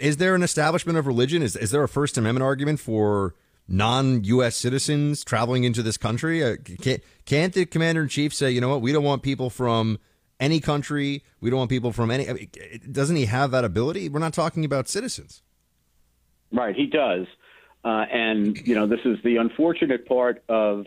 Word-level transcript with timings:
Is 0.00 0.16
there 0.16 0.34
an 0.34 0.42
establishment 0.42 0.98
of 0.98 1.06
religion? 1.06 1.42
Is, 1.42 1.56
is 1.56 1.70
there 1.70 1.82
a 1.82 1.88
First 1.88 2.16
Amendment 2.18 2.42
argument 2.42 2.80
for 2.80 3.34
non 3.68 4.24
U.S. 4.24 4.56
citizens 4.56 5.24
traveling 5.24 5.64
into 5.64 5.82
this 5.82 5.96
country? 5.96 6.42
Uh, 6.42 6.56
can't, 6.80 7.02
can't 7.24 7.52
the 7.54 7.66
commander 7.66 8.02
in 8.02 8.08
chief 8.08 8.34
say, 8.34 8.50
you 8.50 8.60
know 8.60 8.68
what, 8.68 8.82
we 8.82 8.92
don't 8.92 9.04
want 9.04 9.22
people 9.22 9.50
from 9.50 9.98
any 10.40 10.58
country, 10.58 11.22
we 11.40 11.50
don't 11.50 11.58
want 11.58 11.70
people 11.70 11.92
from 11.92 12.10
any. 12.10 12.28
I 12.28 12.32
mean, 12.32 12.50
doesn't 12.90 13.16
he 13.16 13.26
have 13.26 13.50
that 13.50 13.64
ability? 13.64 14.08
We're 14.08 14.20
not 14.20 14.32
talking 14.32 14.64
about 14.64 14.88
citizens. 14.88 15.42
Right, 16.50 16.74
he 16.74 16.86
does. 16.86 17.26
Uh, 17.84 18.06
and, 18.12 18.56
you 18.66 18.74
know, 18.74 18.86
this 18.86 19.00
is 19.04 19.18
the 19.22 19.36
unfortunate 19.36 20.06
part 20.06 20.42
of 20.48 20.86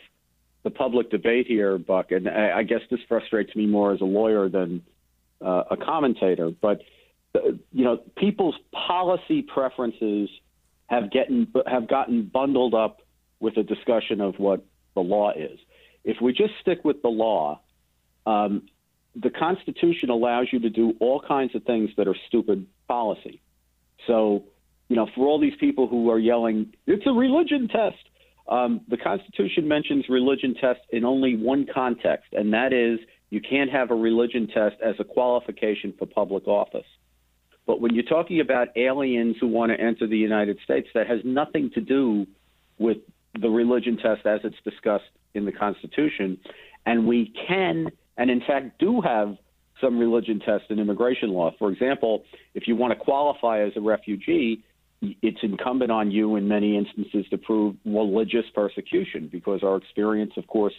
the 0.63 0.69
public 0.69 1.09
debate 1.09 1.47
here, 1.47 1.77
Buck. 1.77 2.11
And 2.11 2.27
I, 2.27 2.59
I 2.59 2.63
guess 2.63 2.81
this 2.89 2.99
frustrates 3.07 3.55
me 3.55 3.65
more 3.65 3.93
as 3.93 4.01
a 4.01 4.05
lawyer 4.05 4.49
than 4.49 4.83
uh, 5.41 5.63
a 5.71 5.77
commentator. 5.77 6.49
But 6.49 6.81
you 7.71 7.83
know, 7.83 7.97
people's 8.17 8.55
policy 8.71 9.41
preferences 9.41 10.29
have 10.87 11.11
getting 11.11 11.47
have 11.67 11.87
gotten 11.87 12.29
bundled 12.31 12.73
up 12.73 13.01
with 13.39 13.57
a 13.57 13.63
discussion 13.63 14.21
of 14.21 14.35
what 14.37 14.63
the 14.93 15.01
law 15.01 15.31
is. 15.31 15.59
If 16.03 16.17
we 16.21 16.33
just 16.33 16.53
stick 16.61 16.83
with 16.83 17.01
the 17.01 17.09
law, 17.09 17.61
um, 18.25 18.63
the 19.15 19.29
Constitution 19.29 20.09
allows 20.09 20.47
you 20.51 20.59
to 20.59 20.69
do 20.69 20.93
all 20.99 21.21
kinds 21.21 21.55
of 21.55 21.63
things 21.63 21.89
that 21.97 22.07
are 22.07 22.15
stupid 22.27 22.67
policy. 22.87 23.41
So, 24.07 24.43
you 24.89 24.95
know, 24.95 25.07
for 25.15 25.25
all 25.25 25.39
these 25.39 25.55
people 25.59 25.87
who 25.87 26.09
are 26.09 26.19
yelling, 26.19 26.73
"It's 26.85 27.05
a 27.07 27.13
religion 27.13 27.67
test," 27.67 28.03
um, 28.47 28.81
the 28.87 28.97
Constitution 28.97 29.67
mentions 29.67 30.07
religion 30.09 30.53
tests 30.55 30.83
in 30.91 31.05
only 31.05 31.35
one 31.35 31.65
context, 31.65 32.33
and 32.33 32.53
that 32.53 32.73
is 32.73 32.99
you 33.29 33.41
can't 33.41 33.71
have 33.71 33.89
a 33.89 33.95
religion 33.95 34.47
test 34.47 34.75
as 34.81 34.95
a 34.99 35.03
qualification 35.03 35.93
for 35.93 36.05
public 36.05 36.47
office. 36.47 36.85
But 37.65 37.79
when 37.79 37.95
you're 37.95 38.03
talking 38.03 38.39
about 38.39 38.69
aliens 38.75 39.37
who 39.39 39.47
want 39.47 39.71
to 39.71 39.79
enter 39.79 40.07
the 40.07 40.17
United 40.17 40.59
States, 40.63 40.87
that 40.93 41.07
has 41.07 41.19
nothing 41.23 41.71
to 41.75 41.81
do 41.81 42.27
with 42.77 42.97
the 43.39 43.49
religion 43.49 43.97
test 43.97 44.25
as 44.25 44.41
it's 44.43 44.55
discussed 44.63 45.09
in 45.33 45.45
the 45.45 45.51
Constitution. 45.51 46.37
And 46.85 47.07
we 47.07 47.33
can, 47.47 47.87
and 48.17 48.29
in 48.29 48.41
fact 48.41 48.79
do 48.79 49.01
have 49.01 49.37
some 49.81 49.97
religion 49.97 50.39
tests 50.39 50.67
in 50.69 50.79
immigration 50.79 51.29
law. 51.29 51.51
For 51.57 51.71
example, 51.71 52.23
if 52.53 52.67
you 52.67 52.75
want 52.75 52.97
to 52.97 53.03
qualify 53.03 53.61
as 53.61 53.73
a 53.75 53.81
refugee, 53.81 54.63
it's 55.01 55.39
incumbent 55.41 55.91
on 55.91 56.11
you 56.11 56.35
in 56.35 56.47
many 56.47 56.77
instances 56.77 57.25
to 57.29 57.37
prove 57.37 57.75
religious 57.85 58.45
persecution 58.53 59.29
because 59.31 59.63
our 59.63 59.75
experience, 59.75 60.33
of 60.37 60.47
course, 60.47 60.73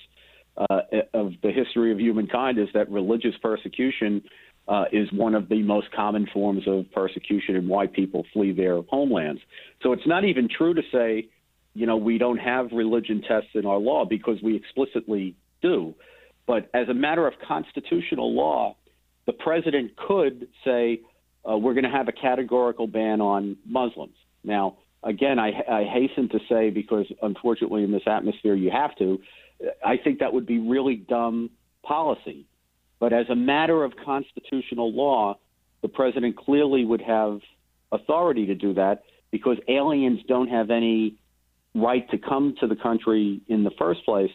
uh, 0.57 0.81
of 1.13 1.33
the 1.43 1.51
history 1.51 1.93
of 1.93 1.99
humankind 1.99 2.59
is 2.59 2.69
that 2.75 2.89
religious 2.91 3.35
persecution 3.43 4.23
uh, 4.67 4.85
is 4.93 5.09
one 5.13 5.35
of 5.35 5.49
the 5.49 5.63
most 5.63 5.91
common 5.93 6.27
forms 6.33 6.63
of 6.67 6.91
persecution 6.93 7.57
and 7.57 7.69
why 7.69 7.87
people 7.87 8.25
flee 8.33 8.53
their 8.53 8.81
homelands. 8.83 9.41
So 9.83 9.93
it's 9.93 10.07
not 10.07 10.25
even 10.25 10.49
true 10.49 10.75
to 10.75 10.83
say, 10.91 11.29
you 11.75 11.87
know, 11.87 11.97
we 11.97 12.19
don't 12.19 12.39
have 12.39 12.71
religion 12.73 13.23
tests 13.27 13.51
in 13.55 13.67
our 13.67 13.79
law 13.79 14.05
because 14.05 14.39
we 14.43 14.57
explicitly 14.57 15.35
do. 15.61 15.95
But 16.47 16.71
as 16.73 16.89
a 16.89 16.95
matter 16.95 17.27
of 17.27 17.35
constitutional 17.47 18.35
law, 18.35 18.77
the 19.27 19.33
president 19.33 19.97
could 19.97 20.49
say, 20.65 21.01
uh, 21.49 21.57
we're 21.57 21.75
going 21.75 21.85
to 21.85 21.91
have 21.91 22.09
a 22.09 22.13
categorical 22.13 22.87
ban 22.87 23.21
on 23.21 23.57
Muslims. 23.67 24.15
Now, 24.45 24.79
again, 25.03 25.39
I, 25.39 25.51
I 25.71 25.85
hasten 25.85 26.29
to 26.31 26.39
say, 26.49 26.71
because 26.71 27.07
unfortunately 27.23 27.85
in 27.85 27.93
this 27.93 28.03
atmosphere 28.07 28.55
you 28.55 28.71
have 28.71 28.97
to, 28.97 29.21
I 29.85 29.97
think 30.03 30.21
that 30.21 30.33
would 30.33 30.47
be 30.47 30.59
really 30.59 30.97
dumb 30.97 31.51
policy 31.83 32.47
but 33.01 33.13
as 33.13 33.29
a 33.29 33.35
matter 33.35 33.85
of 33.85 33.93
constitutional 34.05 34.93
law, 34.93 35.39
the 35.83 35.89
president 35.89 36.37
clearly 36.37 36.85
would 36.85 37.03
have 37.03 37.41
authority 37.93 38.47
to 38.47 38.55
do 38.55 38.75
that 38.75 39.05
because 39.31 39.59
aliens 39.69 40.21
don't 40.27 40.49
have 40.49 40.71
any 40.71 41.17
right 41.75 42.09
to 42.11 42.19
come 42.19 42.55
to 42.61 42.67
the 42.67 42.77
country 42.77 43.41
in 43.49 43.65
the 43.65 43.71
first 43.79 44.05
place. 44.05 44.31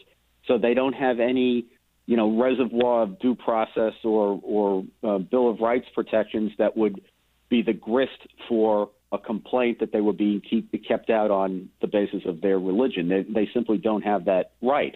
So 0.46 0.58
they 0.58 0.74
don't 0.74 0.94
have 0.94 1.20
any, 1.20 1.66
you 2.06 2.18
know, 2.18 2.40
reservoir 2.40 3.04
of 3.04 3.20
due 3.20 3.36
process 3.36 3.94
or 4.04 4.40
or 4.44 4.84
uh, 5.04 5.18
Bill 5.20 5.50
of 5.50 5.60
Rights 5.60 5.88
protections 5.94 6.52
that 6.58 6.76
would 6.76 7.02
be 7.50 7.62
the 7.62 7.74
grist 7.74 8.28
for 8.48 8.90
a 9.12 9.18
complaint 9.18 9.80
that 9.80 9.92
they 9.92 10.02
were 10.02 10.14
being 10.14 10.42
keep, 10.42 10.72
kept 10.88 11.10
out 11.10 11.32
on 11.32 11.70
the 11.82 11.88
basis 11.88 12.22
of 12.26 12.42
their 12.42 12.60
religion. 12.60 13.10
They, 13.10 13.24
they 13.24 13.50
simply 13.54 13.78
don't 13.78 14.04
have 14.04 14.26
that 14.26 14.52
right. 14.62 14.96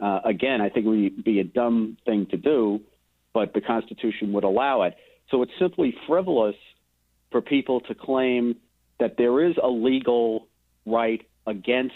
Uh, 0.00 0.20
again, 0.24 0.62
I 0.62 0.70
think 0.70 0.86
it 0.86 0.88
would 0.88 1.24
be 1.24 1.40
a 1.40 1.44
dumb 1.44 1.98
thing 2.06 2.26
to 2.30 2.38
do 2.38 2.80
but 3.32 3.54
the 3.54 3.60
Constitution 3.60 4.32
would 4.32 4.44
allow 4.44 4.82
it. 4.82 4.96
So 5.30 5.42
it's 5.42 5.52
simply 5.58 5.94
frivolous 6.06 6.56
for 7.30 7.40
people 7.40 7.80
to 7.82 7.94
claim 7.94 8.56
that 8.98 9.16
there 9.16 9.44
is 9.44 9.54
a 9.62 9.68
legal 9.68 10.48
right 10.86 11.22
against 11.46 11.94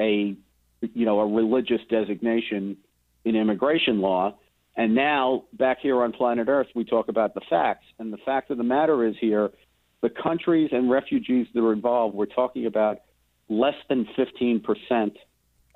a 0.00 0.36
you 0.80 1.06
know 1.06 1.20
a 1.20 1.26
religious 1.26 1.80
designation 1.88 2.76
in 3.24 3.36
immigration 3.36 4.00
law. 4.00 4.36
And 4.76 4.94
now 4.94 5.44
back 5.52 5.78
here 5.80 6.02
on 6.02 6.12
planet 6.12 6.48
Earth, 6.48 6.66
we 6.74 6.84
talk 6.84 7.08
about 7.08 7.34
the 7.34 7.40
facts. 7.48 7.86
And 7.98 8.12
the 8.12 8.18
fact 8.18 8.50
of 8.50 8.58
the 8.58 8.64
matter 8.64 9.06
is 9.06 9.14
here, 9.20 9.50
the 10.02 10.10
countries 10.10 10.70
and 10.72 10.90
refugees 10.90 11.46
that 11.54 11.60
are 11.60 11.72
involved, 11.72 12.14
we're 12.14 12.26
talking 12.26 12.66
about 12.66 12.98
less 13.48 13.76
than 13.88 14.06
15% 14.18 15.12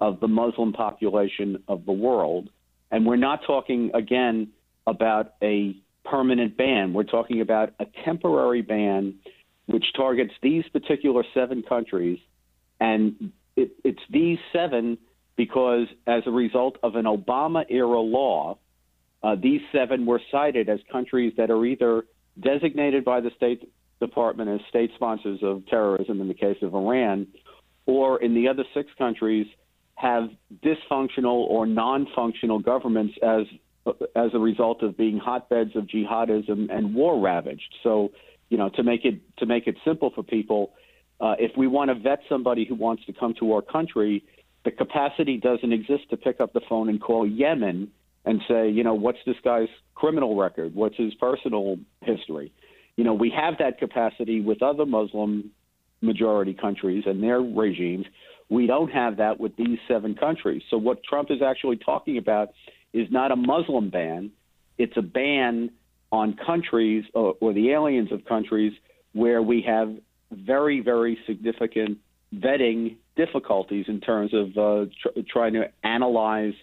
of 0.01 0.21
the 0.21 0.29
Muslim 0.29 0.73
population 0.73 1.63
of 1.69 1.87
the 1.87 1.93
world. 1.93 2.51
And 2.91 3.07
we're 3.07 3.17
not 3.17 3.41
talking, 3.47 3.91
again, 3.95 4.49
about 4.89 5.35
a 5.43 5.77
permanent 6.05 6.57
ban. 6.57 6.93
We're 6.93 7.05
talking 7.05 7.41
about 7.41 7.75
a 7.79 7.87
temporary 8.05 8.63
ban 8.63 9.15
which 9.67 9.85
targets 9.95 10.33
these 10.43 10.65
particular 10.73 11.23
seven 11.35 11.63
countries. 11.63 12.19
And 12.81 13.33
it, 13.55 13.73
it's 13.85 14.01
these 14.11 14.39
seven 14.53 14.97
because, 15.37 15.87
as 16.07 16.23
a 16.27 16.31
result 16.31 16.79
of 16.83 16.97
an 16.97 17.05
Obama 17.05 17.65
era 17.69 18.01
law, 18.01 18.59
uh, 19.23 19.37
these 19.41 19.61
seven 19.73 20.07
were 20.07 20.21
cited 20.31 20.69
as 20.69 20.81
countries 20.91 21.35
that 21.37 21.51
are 21.51 21.65
either 21.65 22.05
designated 22.41 23.05
by 23.05 23.21
the 23.21 23.31
State 23.37 23.71
Department 24.01 24.49
as 24.49 24.61
state 24.69 24.91
sponsors 24.95 25.41
of 25.43 25.67
terrorism 25.67 26.21
in 26.21 26.29
the 26.29 26.35
case 26.35 26.57
of 26.63 26.75
Iran, 26.75 27.27
or 27.85 28.23
in 28.23 28.35
the 28.35 28.49
other 28.49 28.65
six 28.73 28.89
countries 28.97 29.47
have 29.97 30.31
dysfunctional 30.65 31.47
or 31.49 31.67
non 31.67 32.07
functional 32.15 32.61
governments 32.61 33.15
as 33.23 33.43
as 34.17 34.31
a 34.35 34.39
result 34.39 34.83
of 34.83 34.97
being 34.97 35.19
hotbeds 35.19 35.77
of 35.77 35.85
jihadism 35.85 36.71
and 36.71 36.95
war 36.95 37.21
ravaged. 37.21 37.75
So, 37.83 38.11
you 38.49 38.59
know, 38.59 38.71
to 38.71 38.83
make 38.83 39.05
it 39.05 39.21
to 39.39 39.47
make 39.47 39.67
it 39.67 39.77
simple 39.85 40.11
for 40.15 40.23
people, 40.23 40.73
uh, 41.21 41.35
if 41.39 41.57
we 41.57 41.67
want 41.67 41.91
to 41.91 41.95
vet 41.95 42.21
somebody 42.29 42.65
who 42.65 42.75
wants 42.75 43.05
to 43.07 43.13
come 43.13 43.35
to 43.41 43.53
our 43.53 43.63
country, 43.63 44.25
the 44.65 44.71
capacity 44.71 45.37
doesn't 45.37 45.73
exist 45.73 46.11
to 46.11 46.17
pick 46.17 46.41
up 46.41 46.53
the 46.53 46.61
phone 46.69 46.89
and 46.89 47.01
call 47.01 47.27
Yemen 47.27 47.91
and 48.25 48.41
say, 48.49 48.69
you 48.69 48.85
know, 48.85 48.95
what's 48.95 49.19
this 49.27 49.37
guy's 49.43 49.69
criminal 49.95 50.37
record? 50.37 50.75
What's 50.75 50.97
his 50.97 51.15
personal 51.15 51.79
history? 52.03 52.53
You 52.97 53.05
know, 53.05 53.15
we 53.15 53.31
have 53.31 53.55
that 53.59 53.79
capacity 53.79 54.41
with 54.41 54.63
other 54.63 54.85
Muslim 54.85 55.51
majority 56.01 56.55
countries 56.55 57.05
and 57.07 57.23
their 57.23 57.41
regimes. 57.41 58.07
We 58.51 58.67
don't 58.67 58.91
have 58.91 59.17
that 59.19 59.41
with 59.41 59.57
these 59.57 59.79
seven 59.87 60.15
countries. 60.15 60.63
So 60.71 60.77
what 60.79 61.03
Trump 61.05 61.31
is 61.31 61.43
actually 61.43 61.77
talking 61.77 62.19
about 62.19 62.51
is 62.93 63.09
not 63.11 63.31
a 63.31 63.37
Muslim 63.37 63.91
ban, 63.91 64.31
it's 64.77 64.97
a 64.97 65.03
ban 65.03 65.71
on 66.11 66.37
countries 66.47 67.05
or, 67.15 67.35
or 67.41 67.53
the 67.53 67.71
aliens 67.71 68.13
of 68.13 68.25
countries 68.25 68.73
where 69.13 69.43
we 69.43 69.63
have 69.63 69.95
very, 70.31 70.81
very 70.81 71.19
significant 71.27 71.99
vetting 72.35 72.97
difficulties 73.17 73.87
in 73.89 74.01
terms 74.01 74.33
of 74.33 74.57
uh, 74.57 74.91
tr- 75.03 75.21
trying 75.29 75.55
to 75.55 75.71
analyze 75.83 76.55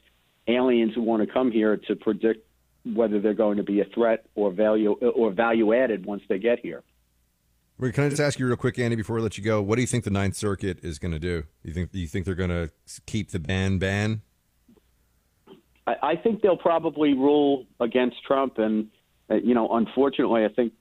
aliens 0.48 0.94
who 0.96 1.02
want 1.02 1.28
to 1.28 1.32
come 1.32 1.52
here 1.52 1.78
to 1.78 1.96
predict 1.96 2.48
whether 2.94 3.20
they're 3.20 3.34
going 3.34 3.58
to 3.58 3.64
be 3.64 3.82
a 3.82 3.86
threat 3.86 4.26
or 4.36 4.52
value 4.52 4.92
or 4.94 5.32
value 5.32 5.74
added 5.74 6.06
once 6.06 6.22
they 6.30 6.38
get 6.38 6.60
here. 6.60 6.84
Can 7.82 8.06
I 8.06 8.10
just 8.10 8.22
ask 8.22 8.40
you 8.40 8.48
real 8.48 8.56
quick, 8.56 8.80
Andy, 8.80 8.96
before 8.96 9.20
I 9.20 9.22
let 9.22 9.38
you 9.38 9.44
go? 9.44 9.62
What 9.62 9.76
do 9.76 9.82
you 9.82 9.88
think 9.88 10.06
the 10.06 10.10
Ninth 10.10 10.36
Circuit 10.36 10.80
is 10.82 10.98
going 10.98 11.12
to 11.12 11.20
do? 11.20 11.44
You 11.62 11.74
think 11.74 11.90
you 11.92 12.08
think 12.08 12.26
they're 12.26 12.34
going 12.34 12.50
to 12.50 12.72
keep 13.06 13.32
the 13.32 13.40
ban 13.40 13.80
ban? 13.80 14.22
I, 15.88 15.96
I 16.02 16.16
think 16.16 16.42
they'll 16.42 16.58
probably 16.58 17.14
rule 17.14 17.66
against 17.80 18.18
Trump, 18.26 18.58
and 18.58 18.88
uh, 19.30 19.36
you 19.36 19.54
know, 19.54 19.70
unfortunately, 19.76 20.46
I 20.46 20.50
think, 20.50 20.74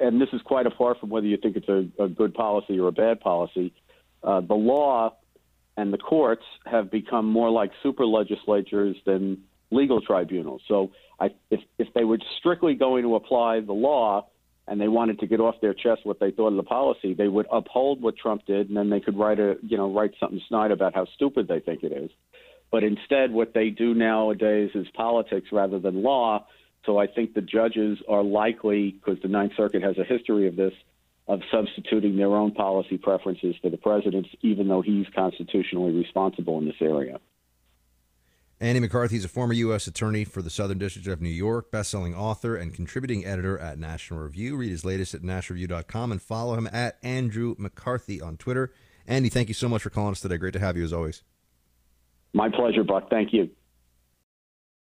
and 0.00 0.20
this 0.20 0.28
is 0.32 0.40
quite 0.42 0.66
apart 0.66 1.00
from 1.00 1.10
whether 1.10 1.26
you 1.26 1.36
think 1.36 1.56
it's 1.56 1.68
a, 1.68 2.02
a 2.02 2.08
good 2.08 2.34
policy 2.34 2.78
or 2.78 2.88
a 2.88 2.92
bad 2.92 3.20
policy, 3.20 3.72
uh, 4.22 4.40
the 4.40 4.54
law 4.54 5.14
and 5.76 5.92
the 5.92 5.98
courts 5.98 6.44
have 6.66 6.90
become 6.90 7.26
more 7.26 7.50
like 7.50 7.70
super 7.82 8.06
legislatures 8.06 8.96
than 9.04 9.42
legal 9.70 10.00
tribunals. 10.00 10.62
So 10.68 10.92
I, 11.18 11.30
if, 11.50 11.60
if 11.78 11.92
they 11.94 12.04
were 12.04 12.18
strictly 12.38 12.74
going 12.74 13.02
to 13.02 13.16
apply 13.16 13.60
the 13.60 13.72
law 13.72 14.28
and 14.66 14.80
they 14.80 14.88
wanted 14.88 15.18
to 15.20 15.26
get 15.26 15.40
off 15.40 15.56
their 15.60 15.74
chest 15.74 16.02
what 16.04 16.20
they 16.20 16.30
thought 16.30 16.48
of 16.48 16.56
the 16.56 16.62
policy, 16.62 17.12
they 17.12 17.28
would 17.28 17.46
uphold 17.52 18.00
what 18.00 18.16
Trump 18.16 18.46
did, 18.46 18.68
and 18.68 18.76
then 18.76 18.88
they 18.88 19.00
could 19.00 19.18
write 19.18 19.38
a 19.38 19.56
you 19.62 19.76
know 19.76 19.92
write 19.92 20.12
something 20.18 20.40
snide 20.48 20.70
about 20.70 20.94
how 20.94 21.06
stupid 21.14 21.48
they 21.48 21.60
think 21.60 21.82
it 21.82 21.92
is. 21.92 22.10
But 22.74 22.82
instead, 22.82 23.30
what 23.30 23.54
they 23.54 23.70
do 23.70 23.94
nowadays 23.94 24.70
is 24.74 24.88
politics 24.96 25.46
rather 25.52 25.78
than 25.78 26.02
law. 26.02 26.48
So 26.84 26.98
I 26.98 27.06
think 27.06 27.32
the 27.32 27.40
judges 27.40 27.98
are 28.08 28.24
likely, 28.24 28.90
because 28.90 29.22
the 29.22 29.28
Ninth 29.28 29.52
Circuit 29.56 29.80
has 29.84 29.96
a 29.96 30.02
history 30.02 30.48
of 30.48 30.56
this, 30.56 30.72
of 31.28 31.38
substituting 31.52 32.16
their 32.16 32.34
own 32.34 32.50
policy 32.50 32.98
preferences 32.98 33.54
for 33.62 33.70
the 33.70 33.76
president's, 33.76 34.28
even 34.42 34.66
though 34.66 34.82
he's 34.82 35.06
constitutionally 35.14 35.92
responsible 35.92 36.58
in 36.58 36.64
this 36.64 36.74
area. 36.80 37.20
Andy 38.58 38.80
McCarthy 38.80 39.18
is 39.18 39.24
a 39.24 39.28
former 39.28 39.52
U.S. 39.52 39.86
attorney 39.86 40.24
for 40.24 40.42
the 40.42 40.50
Southern 40.50 40.78
District 40.78 41.06
of 41.06 41.22
New 41.22 41.28
York, 41.28 41.70
best-selling 41.70 42.16
author 42.16 42.56
and 42.56 42.74
contributing 42.74 43.24
editor 43.24 43.56
at 43.56 43.78
National 43.78 44.18
Review. 44.18 44.56
Read 44.56 44.72
his 44.72 44.84
latest 44.84 45.14
at 45.14 45.22
nationalreview.com 45.22 46.10
and 46.10 46.20
follow 46.20 46.54
him 46.54 46.68
at 46.72 46.98
Andrew 47.04 47.54
McCarthy 47.56 48.20
on 48.20 48.36
Twitter. 48.36 48.72
Andy, 49.06 49.28
thank 49.28 49.46
you 49.46 49.54
so 49.54 49.68
much 49.68 49.82
for 49.82 49.90
calling 49.90 50.10
us 50.10 50.20
today. 50.20 50.38
Great 50.38 50.54
to 50.54 50.58
have 50.58 50.76
you 50.76 50.82
as 50.82 50.92
always. 50.92 51.22
My 52.34 52.50
pleasure, 52.50 52.84
Buck. 52.84 53.08
Thank 53.08 53.32
you. 53.32 53.48